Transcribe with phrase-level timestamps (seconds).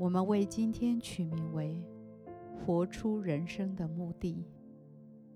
[0.00, 1.78] 我们为今天取名为
[2.64, 4.42] “活出人生的目的”。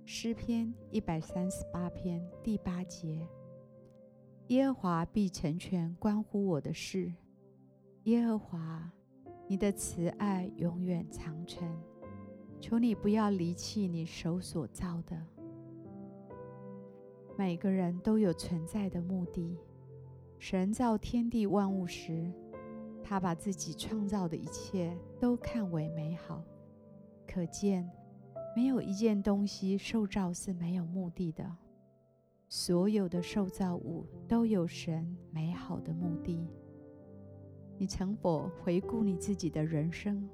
[0.07, 3.29] 诗篇一百三十八篇第八节：
[4.47, 7.13] 耶和华必成全关乎我的事。
[8.05, 8.91] 耶和华，
[9.47, 11.71] 你的慈爱永远长存。
[12.59, 15.23] 求你不要离弃你手所造的。
[17.37, 19.59] 每个人都有存在的目的。
[20.39, 22.33] 神造天地万物时，
[23.07, 26.43] 他把自己创造的一切都看为美好，
[27.27, 27.89] 可见
[28.57, 31.45] 没有一件东西受造是没有目的的。
[32.49, 36.49] 所有的受造物都有神美好的目的。
[37.77, 40.27] 你曾否回顾你自己的人生，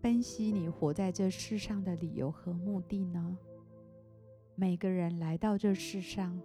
[0.00, 3.36] 分析你活在这世上的理由和目的呢？
[4.54, 6.38] 每个人来到这世上，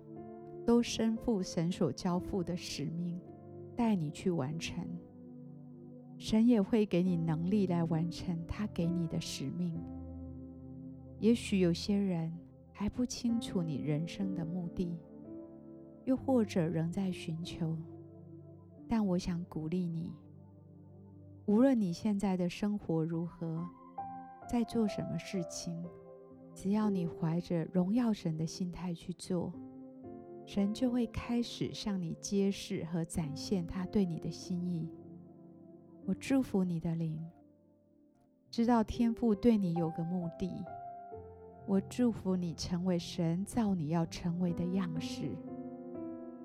[0.66, 3.20] 都身负神所交付的使命，
[3.76, 4.88] 带你去完成。
[6.18, 9.80] 神也会给你能力来完成他给你的使命。
[11.20, 12.32] 也许有些人
[12.72, 14.98] 还不清楚你人生的目的，
[16.06, 17.78] 又或者仍在寻求，
[18.88, 20.12] 但我想鼓励你，
[21.46, 23.68] 无论你现在的生活如何，
[24.50, 25.84] 在做什么事情，
[26.54, 29.52] 只要你怀着荣耀神的心态去做，
[30.46, 34.90] 神就会开始向你揭示和展现他对你的心意。
[36.08, 37.20] 我祝福你的灵，
[38.52, 40.52] 知道天父对你有个目的。
[41.66, 45.35] 我祝福你成为神造你要成为的样式。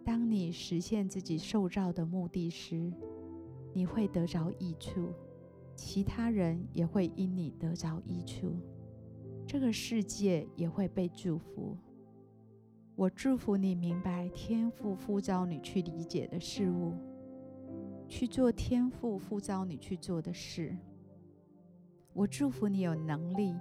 [0.02, 2.90] 当你实现自己受造的目的时，
[3.74, 5.12] 你会得着益处，
[5.76, 8.56] 其他人也会因你得着益处，
[9.46, 11.76] 这个世界也会被祝福。
[12.96, 16.94] 我祝福你明白天父呼召你去理解的事物。
[18.10, 20.76] 去做天父呼召你去做的事。
[22.12, 23.54] 我祝福你有能力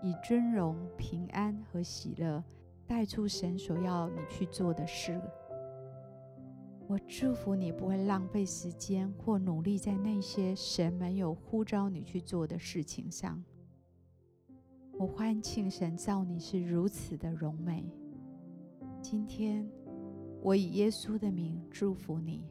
[0.00, 2.42] 以尊荣、平安和喜乐
[2.86, 5.20] 带出神所要你去做的事。
[6.86, 13.42] 我祝福你不会浪费时间或努力在那些神没有呼召你去做的事情上。
[14.92, 17.84] 我欢庆神造你是如此的荣美。
[19.02, 19.68] 今天，
[20.40, 22.44] 我以耶稣的名祝福你。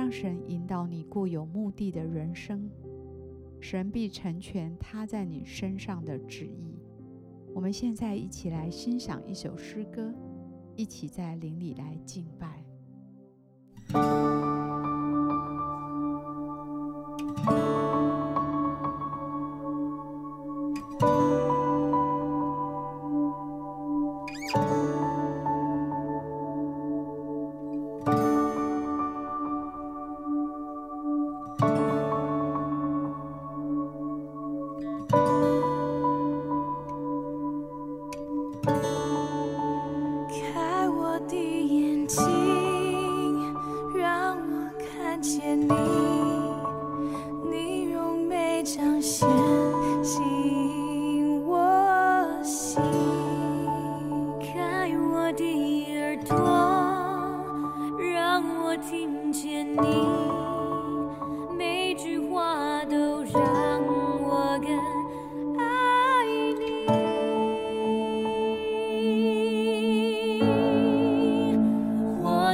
[0.00, 2.70] 让神引导你过有目的的人生，
[3.58, 6.78] 神必成全他在你身上的旨意。
[7.52, 10.14] 我们现在一起来欣赏一首诗歌，
[10.76, 12.57] 一起在灵里来敬拜。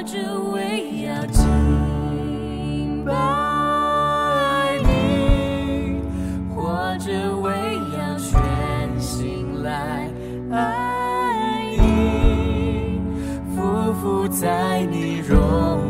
[0.06, 0.18] 只
[0.52, 3.12] 为要敬拜
[4.82, 5.98] 你，
[6.54, 7.50] 活着为
[7.96, 8.38] 要全
[9.00, 10.10] 心来
[10.52, 13.00] 爱你，
[13.56, 15.83] 匍匐在你荣。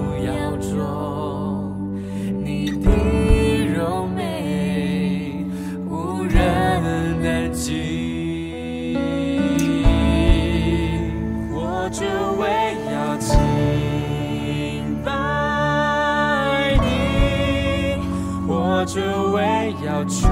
[18.86, 19.00] 只
[19.32, 20.30] 为要全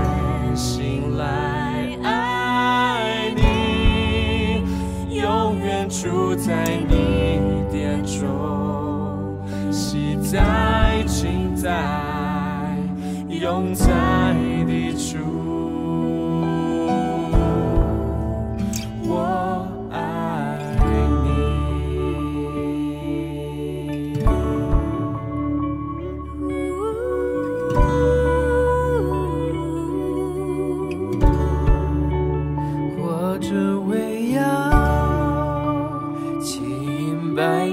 [0.55, 4.63] 心来爱你，
[5.17, 7.41] 永远住在你
[7.73, 9.41] 眼中，
[9.73, 12.77] 喜在情在
[13.29, 14.12] 永在。
[37.35, 37.72] by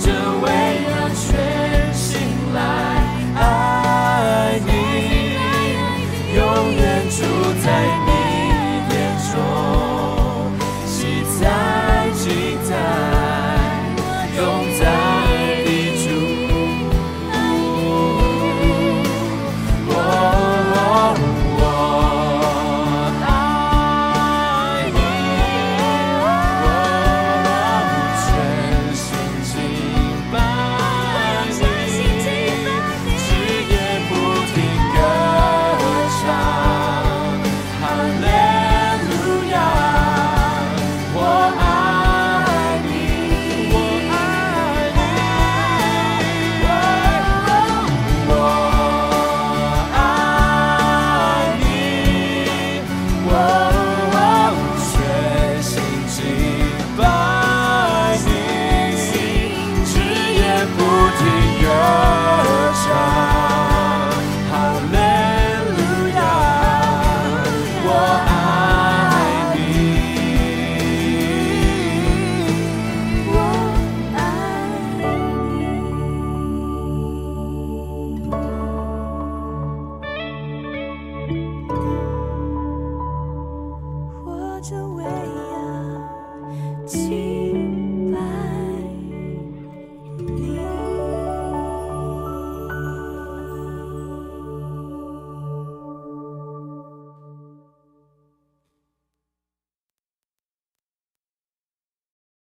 [0.00, 0.39] such